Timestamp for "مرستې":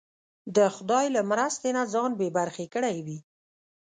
1.31-1.69